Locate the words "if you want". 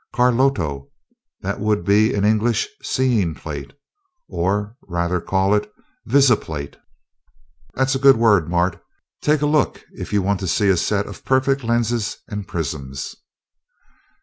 9.91-10.39